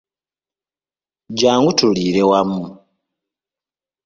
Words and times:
Jangu 1.39 1.71
tuliire 1.77 2.23
wamu. 2.29 2.65